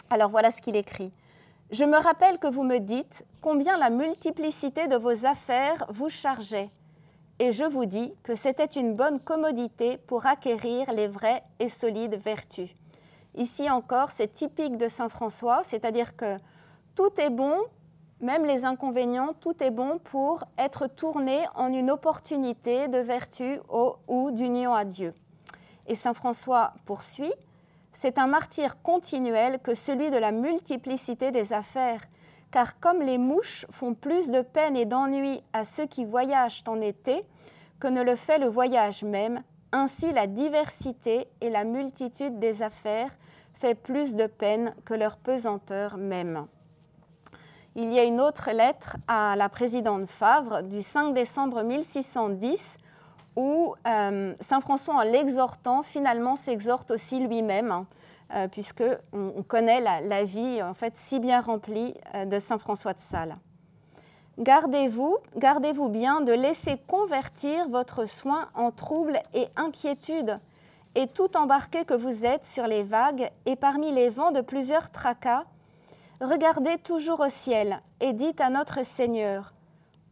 [0.09, 1.13] Alors voilà ce qu'il écrit.
[1.71, 6.69] Je me rappelle que vous me dites combien la multiplicité de vos affaires vous chargeait,
[7.39, 12.15] et je vous dis que c'était une bonne commodité pour acquérir les vraies et solides
[12.15, 12.69] vertus.
[13.35, 16.37] Ici encore, c'est typique de Saint François, c'est-à-dire que
[16.95, 17.55] tout est bon,
[18.19, 23.59] même les inconvénients, tout est bon pour être tourné en une opportunité de vertu
[24.07, 25.13] ou d'union à Dieu.
[25.87, 27.31] Et Saint François poursuit,
[27.93, 32.01] c'est un martyr continuel que celui de la multiplicité des affaires,
[32.51, 36.81] car comme les mouches font plus de peine et d'ennui à ceux qui voyagent en
[36.81, 37.21] été
[37.79, 43.11] que ne le fait le voyage même, ainsi, la diversité et la multitude des affaires
[43.53, 46.47] fait plus de peine que leur pesanteur même.
[47.75, 52.77] Il y a une autre lettre à la présidente Favre du 5 décembre 1610
[53.35, 57.85] où euh, Saint François, en l'exhortant, finalement s'exhorte aussi lui-même, hein,
[58.33, 62.93] euh, puisque on, connaît la, vie en fait si bien remplie euh, de Saint François
[62.93, 63.33] de Sales.
[64.37, 70.37] Gardez-vous, gardez-vous bien de laisser convertir votre soin en trouble et inquiétude,
[70.95, 74.91] et tout embarqué que vous êtes sur les vagues et parmi les vents de plusieurs
[74.91, 75.45] tracas,
[76.21, 79.53] regardez toujours au ciel et dites à notre Seigneur,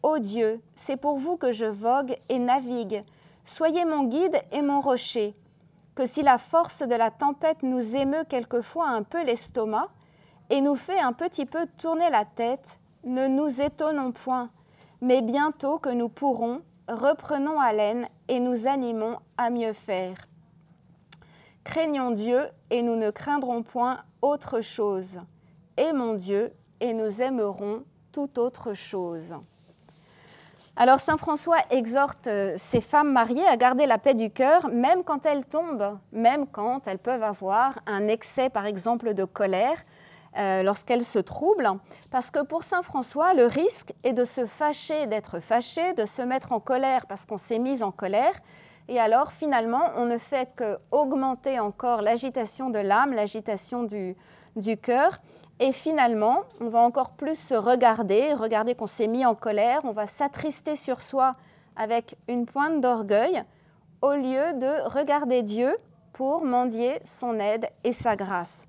[0.04, 3.02] Ô Dieu, c'est pour vous que je vogue et navigue,
[3.46, 5.34] soyez mon guide et mon rocher,
[5.98, 9.88] que si la force de la tempête nous émeut quelquefois un peu l'estomac
[10.52, 14.52] et nous fait un petit peu tourner la tête, ne nous étonnons point,
[15.02, 20.28] mais bientôt que nous pourrons, reprenons haleine et nous animons à mieux faire.
[21.64, 25.18] Craignons Dieu et nous ne craindrons point autre chose.
[25.78, 29.34] Aimons Dieu et nous aimerons toute autre chose.
[30.80, 35.04] Alors Saint François exhorte euh, ces femmes mariées à garder la paix du cœur, même
[35.04, 39.78] quand elles tombent, même quand elles peuvent avoir un excès, par exemple, de colère,
[40.38, 41.72] euh, lorsqu'elles se troublent,
[42.12, 46.22] parce que pour Saint François, le risque est de se fâcher, d'être fâché, de se
[46.22, 48.34] mettre en colère parce qu'on s'est mis en colère,
[48.88, 54.16] et alors finalement, on ne fait qu'augmenter encore l'agitation de l'âme, l'agitation du,
[54.56, 55.18] du cœur,
[55.60, 59.92] et finalement, on va encore plus se regarder, regarder qu'on s'est mis en colère, on
[59.92, 61.32] va s'attrister sur soi
[61.76, 63.44] avec une pointe d'orgueil,
[64.02, 65.76] au lieu de regarder Dieu
[66.14, 68.66] pour mendier son aide et sa grâce.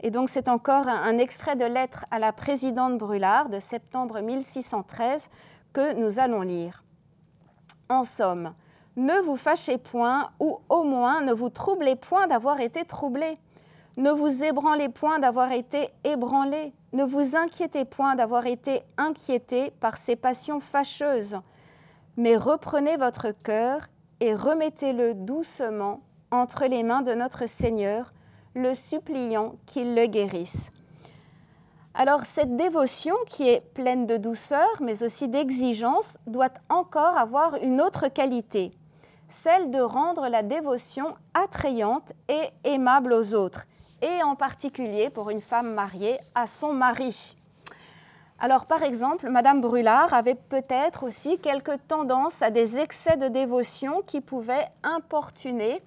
[0.00, 5.28] Et donc c'est encore un, extrait de lettre à la présidente Brulard de septembre 1613
[5.72, 6.82] que nous allons lire.
[7.88, 8.52] En somme,
[8.96, 13.34] ne vous fâchez point, ou au moins ne vous troublez point d'avoir été troublé.
[13.98, 16.72] Ne vous ébranlez point d'avoir été ébranlé.
[16.94, 21.36] Ne vous inquiétez point d'avoir été inquiété par ces passions fâcheuses.
[22.16, 23.82] Mais reprenez votre cœur
[24.20, 28.08] et remettez-le doucement entre les mains de notre Seigneur,
[28.54, 30.70] le suppliant qu'il le guérisse.
[31.94, 37.82] Alors cette dévotion qui est pleine de douceur mais aussi d'exigence doit encore avoir une
[37.82, 38.70] autre qualité,
[39.28, 43.66] celle de rendre la dévotion attrayante et aimable aux autres,
[44.02, 47.36] et en particulier pour une femme mariée à son mari.
[48.38, 54.02] Alors par exemple, Madame Brulard avait peut-être aussi quelques tendances à des excès de dévotion
[54.02, 55.80] qui pouvaient importuner,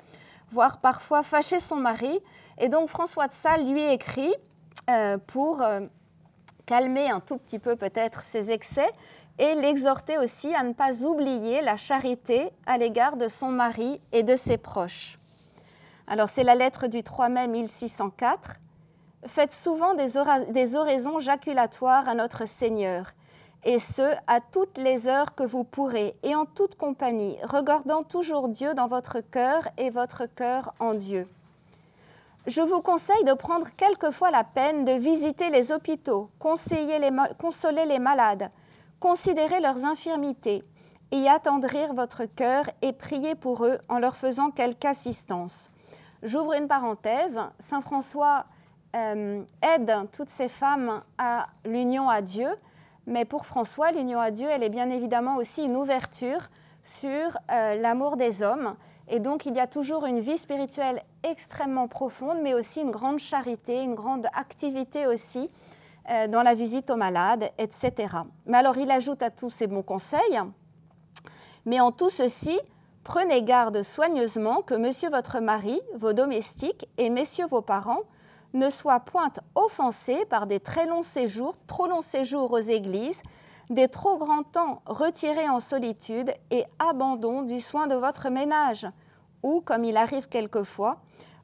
[0.51, 2.17] voire parfois fâcher son mari,
[2.57, 4.33] et donc François de Sales lui écrit
[4.89, 5.81] euh, pour euh,
[6.65, 8.89] calmer un tout petit peu peut-être ses excès
[9.37, 14.23] et l'exhorter aussi à ne pas oublier la charité à l'égard de son mari et
[14.23, 15.17] de ses proches.
[16.07, 18.55] Alors c'est la lettre du 3 mai 1604.
[19.27, 23.11] Faites souvent des, oraisons jaculatoires à notre Seigneur,
[23.63, 28.49] et ce, à toutes les heures que vous pourrez, et en toute compagnie, regardant toujours
[28.49, 31.25] Dieu dans votre cœur et votre cœur en Dieu
[32.47, 38.49] je vous conseille de prendre quelquefois la peine de visiter les hôpitaux, consoler les malades,
[38.99, 40.61] considérer leurs infirmités,
[41.11, 45.69] y attendrir votre cœur et prier pour eux en leur faisant quelque assistance.
[46.25, 47.39] J'ouvre une parenthèse.
[47.59, 48.45] Saint François
[48.95, 52.49] euh, aide toutes ces femmes à l'union à Dieu,
[53.07, 56.49] mais pour François, l'union à Dieu, elle est bien évidemment aussi une ouverture
[56.83, 58.75] sur euh, l'amour des hommes
[59.07, 63.19] et donc, il y a toujours une vie spirituelle extrêmement profonde, mais aussi une grande
[63.19, 65.47] charité, une grande activité aussi
[66.09, 67.93] euh, dans la visite aux malades, etc.
[68.47, 70.39] Mais alors, il ajoute à tous ces bons conseils,
[71.65, 72.57] mais en tout ceci,
[73.05, 78.01] prenez garde soigneusement que monsieur votre mari, vos domestiques et messieurs vos parents
[78.53, 83.21] ne soient point offensés par des très longs séjours, trop longs séjours aux églises,
[83.69, 88.87] des trop grands temps retirés en solitude et abandon du soin de votre ménage,
[89.43, 90.95] ou, comme il arrive quelquefois,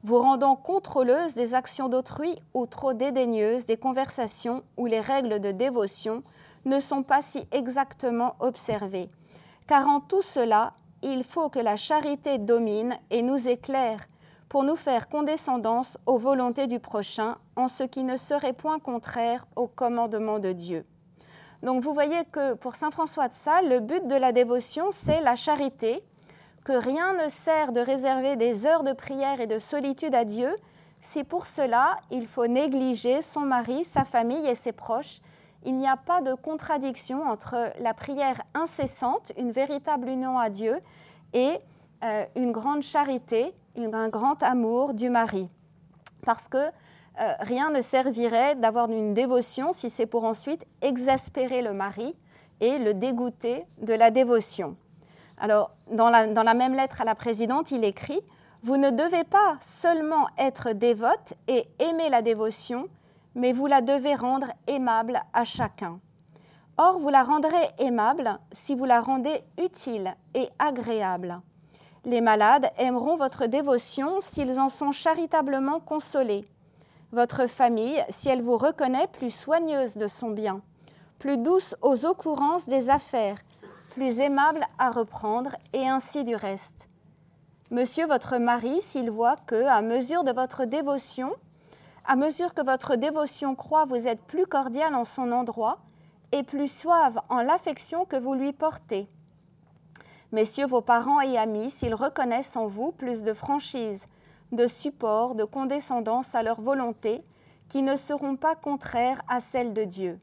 [0.02, 5.52] vous rendant contrôleuse des actions d'autrui ou trop dédaigneuse des conversations où les règles de
[5.52, 6.24] dévotion
[6.64, 9.08] ne sont pas si exactement observées.
[9.68, 10.72] Car en tout cela,
[11.02, 14.06] il faut que la charité domine et nous éclaire
[14.48, 19.44] pour nous faire condescendance aux volontés du prochain en ce qui ne serait point contraire
[19.56, 20.84] au commandement de Dieu.
[21.62, 25.20] Donc vous voyez que pour Saint François de Sales, le but de la dévotion, c'est
[25.20, 26.04] la charité,
[26.64, 30.54] que rien ne sert de réserver des heures de prière et de solitude à Dieu
[31.00, 35.18] si pour cela il faut négliger son mari, sa famille et ses proches.
[35.64, 40.78] Il n'y a pas de contradiction entre la prière incessante, une véritable union à Dieu,
[41.32, 41.58] et
[42.04, 45.48] euh, une grande charité, un grand amour du mari.
[46.24, 51.72] Parce que euh, rien ne servirait d'avoir une dévotion si c'est pour ensuite exaspérer le
[51.72, 52.16] mari
[52.60, 54.76] et le dégoûter de la dévotion.
[55.38, 58.20] Alors, dans la, dans la même lettre à la présidente, il écrit
[58.62, 62.88] Vous ne devez pas seulement être dévote et aimer la dévotion,
[63.34, 66.00] mais vous la devez rendre aimable à chacun.
[66.76, 71.40] Or, vous la rendrez aimable si vous la rendez utile et agréable.
[72.04, 76.44] Les malades aimeront votre dévotion s'ils en sont charitablement consolés
[77.12, 80.62] votre famille si elle vous reconnaît plus soigneuse de son bien,
[81.18, 83.36] plus douce aux occurrences des affaires,
[83.90, 86.88] plus aimable à reprendre, et ainsi du reste.
[87.70, 91.32] Monsieur votre mari, s'il voit que, à mesure de votre dévotion,
[92.06, 95.78] à mesure que votre dévotion croit vous êtes plus cordial en son endroit
[96.32, 99.06] et plus suave en l'affection que vous lui portez.
[100.32, 104.06] Messieurs vos parents et amis, s'ils reconnaissent en vous plus de franchise,
[104.50, 107.22] de support, de condescendance à leur volonté,
[107.68, 110.18] qui ne seront pas contraires à celle de Dieu.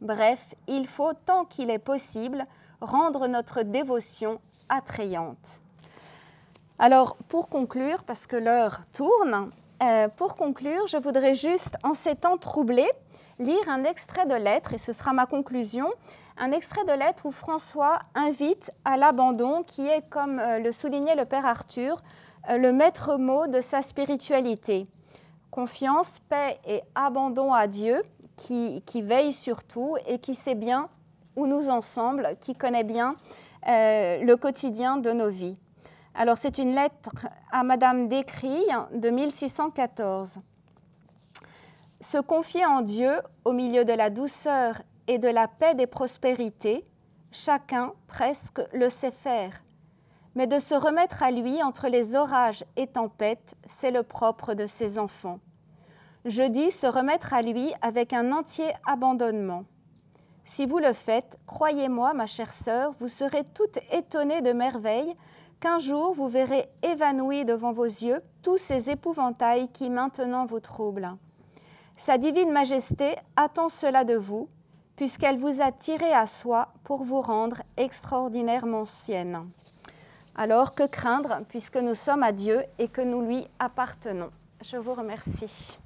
[0.00, 2.44] Bref, il faut, tant qu'il est possible,
[2.80, 5.60] rendre notre dévotion attrayante.
[6.78, 9.50] Alors, pour conclure, parce que l'heure tourne,
[9.82, 12.90] euh, pour conclure, je voudrais juste, en ces temps troublés,
[13.38, 15.86] lire un extrait de lettre, et ce sera ma conclusion,
[16.38, 21.16] un extrait de lettre où François invite à l'abandon, qui est, comme euh, le soulignait
[21.16, 22.00] le Père Arthur,
[22.48, 24.84] euh, le maître mot de sa spiritualité.
[25.50, 28.02] Confiance, paix et abandon à Dieu
[28.36, 30.88] qui, veille sur tout et qui sait bien
[31.36, 33.16] où nous ensemble, qui connaît bien
[33.66, 35.61] le quotidien de nos vies.
[36.14, 38.60] Alors c'est une lettre à Madame d'Écry
[38.92, 40.38] de 1614.
[42.02, 43.12] Se confier en Dieu
[43.46, 46.84] au milieu de la douceur et de la paix des prospérités,
[47.30, 49.64] chacun presque le sait faire.
[50.34, 54.66] Mais de se remettre à lui entre les orages et tempêtes, c'est le propre de
[54.66, 55.40] ses enfants.
[56.26, 59.64] Je dis se remettre à lui avec un entier abandonnement.
[60.44, 65.14] Si vous le faites, croyez-moi, ma chère sœur, vous serez toute étonnée de merveille
[65.62, 71.16] qu'un jour vous verrez évanoui devant vos yeux tous ces épouvantails qui maintenant vous troublent.
[71.96, 74.48] Sa divine majesté attend cela de vous,
[74.96, 79.48] puisqu'elle vous a tiré à soi pour vous rendre extraordinairement sienne.
[80.34, 84.32] Alors que craindre, puisque nous sommes à Dieu et que nous lui appartenons?
[84.64, 85.78] Je vous remercie.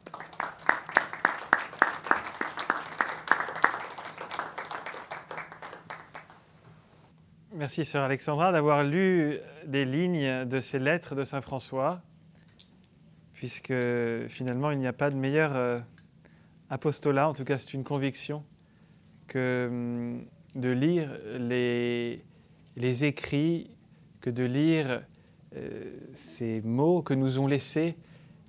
[7.58, 12.02] Merci, sœur Alexandra, d'avoir lu des lignes de ces lettres de Saint François,
[13.32, 13.72] puisque
[14.28, 15.80] finalement, il n'y a pas de meilleur euh,
[16.68, 18.44] apostolat, en tout cas c'est une conviction,
[19.26, 22.20] que hum, de lire les,
[23.04, 23.70] écrits,
[24.20, 25.02] que de lire
[25.56, 27.96] euh, ces mots que nous ont laissés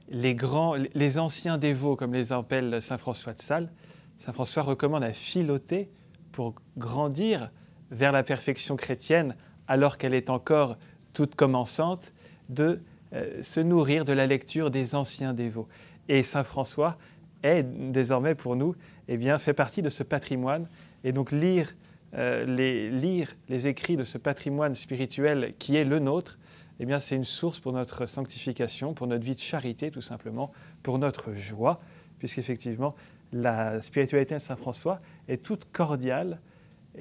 [0.10, 3.72] les grands, les anciens dévots, comme les appelle Saint François de Sales.
[4.18, 5.90] Saint François recommande à filoter
[6.34, 7.52] pour grandir
[7.92, 9.36] vers la perfection chrétienne,
[9.68, 10.78] alors qu'elle est encore
[11.14, 12.14] toute commençante,
[12.50, 12.80] de
[13.14, 15.68] euh, se nourrir de la lecture des anciens dévots.
[16.10, 16.98] Et Saint François
[17.44, 18.76] est désormais pour nous,
[19.08, 20.68] eh bien, fait partie de ce patrimoine.
[21.04, 21.74] Et donc lire,
[22.16, 26.38] euh, les, lire les écrits de ce patrimoine spirituel qui est le nôtre,
[26.80, 30.52] eh bien, c'est une source pour notre sanctification, pour notre vie de charité, tout simplement,
[30.84, 31.82] pour notre joie,
[32.20, 32.96] puisqu'effectivement,
[33.34, 36.40] la spiritualité de Saint François est toute cordiale,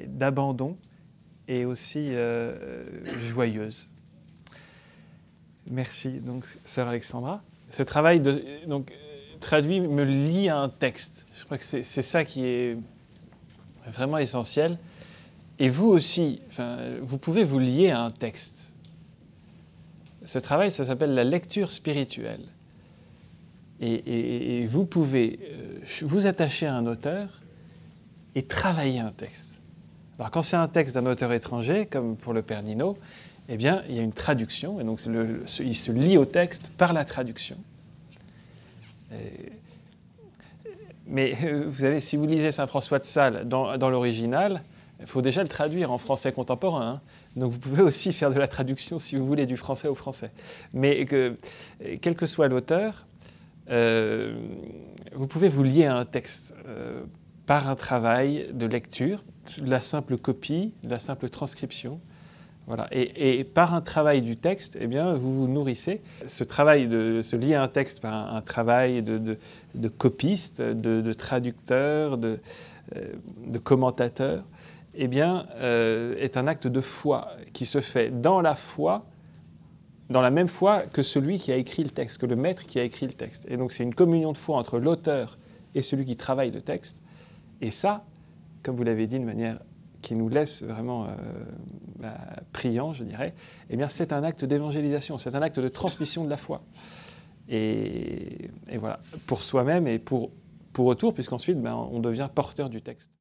[0.07, 0.76] d'abandon
[1.49, 2.84] et aussi euh,
[3.28, 3.88] joyeuse.
[5.68, 7.40] Merci, donc, sœur Alexandra.
[7.70, 8.92] Ce travail de, donc,
[9.40, 11.26] traduit me lie à un texte.
[11.36, 12.76] Je crois que c'est ça qui est
[13.86, 14.78] vraiment essentiel.
[15.59, 18.72] Et vous aussi, enfin, vous pouvez vous lier à un texte.
[20.24, 22.44] Ce travail, ça s'appelle la lecture spirituelle.
[23.80, 27.42] Et, vous pouvez euh, vous attacher à un auteur
[28.34, 29.56] et travailler un texte.
[30.19, 32.97] Alors quand c'est un texte d'un auteur étranger, comme pour le Père Nino,
[33.49, 36.93] eh bien, il y a une traduction, et donc il se lie au texte par
[36.93, 37.57] la traduction.
[41.07, 41.33] mais
[41.67, 44.62] vous savez, si vous lisez Saint François de Sales dans, l'original,
[45.01, 46.89] il faut déjà le traduire en français contemporain.
[46.89, 47.01] Hein.
[47.37, 50.31] Donc vous pouvez aussi faire de la traduction si vous voulez du français au français.
[50.73, 51.37] Mais que,
[52.01, 53.07] quel que soit l'auteur,
[53.69, 54.35] euh,
[55.14, 57.03] vous pouvez vous lier à un texte euh,
[57.47, 59.22] par un travail de lecture,
[59.64, 62.01] la simple copie, la simple transcription.
[62.66, 62.88] Voilà.
[62.90, 66.03] Et, par un travail du texte, eh bien, vous vous nourrissez.
[66.26, 69.38] Ce travail de se lier à un texte par un, travail de,
[69.88, 72.40] copiste, de, traducteur, de,
[72.97, 73.12] euh,
[73.47, 74.42] de commentateur,
[74.97, 79.07] eh bien, euh, est un acte de foi qui se fait dans la foi,
[80.11, 82.80] dans la même foi que celui qui a écrit le texte, que le maître qui
[82.80, 83.47] a écrit le texte.
[83.49, 85.38] Et donc, c'est une communion de foi entre l'auteur
[85.76, 87.03] et celui qui travaille le texte.
[87.61, 88.05] Et ça,
[88.63, 89.59] comme vous l'avez dit de manière
[90.03, 91.09] qui nous laisse vraiment euh,
[91.99, 92.17] bah,
[92.53, 93.35] priant, je dirais,
[93.71, 96.63] eh bien c'est un acte d'évangélisation, c'est un acte de transmission de la foi.
[97.49, 98.49] Et,
[98.79, 100.31] voilà, pour soi-même et pour,
[100.73, 103.13] pour retour, puisqu'ensuite ben, on devient porteur du texte.